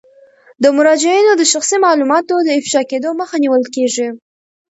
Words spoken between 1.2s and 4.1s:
د شخصي معلوماتو د افشا کیدو مخه نیول کیږي.